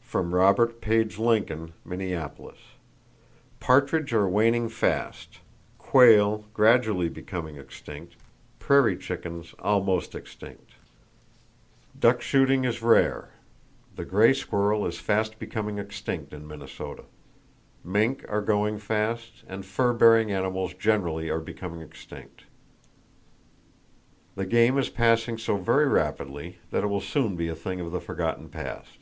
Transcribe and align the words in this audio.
From 0.00 0.32
Robert 0.34 0.80
Page 0.80 1.18
Lincoln, 1.20 1.72
Minneapolis.—Partridge 1.84 4.12
are 4.12 4.28
waning 4.28 4.68
fast, 4.68 5.38
quail 5.78 6.46
gradually 6.52 7.08
becoming 7.08 7.54
extinct, 7.54 8.16
prairie 8.58 8.96
chickens 8.96 9.54
almost 9.60 10.16
extinct. 10.16 10.72
Duck 11.96 12.20
shooting 12.22 12.64
is 12.64 12.82
rare. 12.82 13.28
The 13.94 14.04
gray 14.04 14.32
squirrel 14.32 14.84
is 14.84 14.98
fast 14.98 15.38
becoming 15.38 15.78
extinct 15.78 16.32
in 16.34 16.44
Minnesota. 16.48 17.04
Mink 17.84 18.24
are 18.28 18.42
going 18.42 18.80
fast, 18.80 19.44
and 19.46 19.64
fur 19.64 19.92
bearing 19.92 20.32
animals 20.32 20.74
generally 20.74 21.28
are 21.30 21.38
becoming 21.38 21.82
extinct. 21.82 22.46
The 24.34 24.44
game 24.46 24.76
is 24.76 24.88
passing 24.88 25.38
so 25.38 25.56
very 25.56 25.86
rapidly 25.86 26.58
that 26.72 26.82
it 26.82 26.88
will 26.88 27.00
soon 27.00 27.36
be 27.36 27.46
a 27.46 27.54
thing 27.54 27.78
of 27.78 27.92
the 27.92 28.00
forgotten 28.00 28.48
past. 28.48 28.96